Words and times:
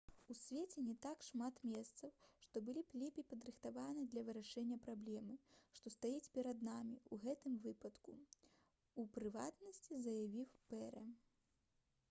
«у 0.27 0.33
свеце 0.37 0.81
не 0.83 0.93
так 1.03 1.25
шмат 1.25 1.57
месцаў 1.71 2.11
што 2.45 2.61
былі 2.69 2.81
б 2.87 3.01
лепей 3.01 3.25
падрыхтаваны 3.33 4.05
для 4.13 4.23
вырашэння 4.29 4.77
праблемы 4.87 5.35
што 5.79 5.93
стаіць 5.95 6.31
перад 6.37 6.65
намі 6.69 6.97
ў 7.01 7.21
гэтым 7.27 7.59
выпадку»— 7.67 8.15
у 9.03 9.07
прыватнасці 9.19 10.01
заявіў 10.07 10.49
пэры 10.73 11.05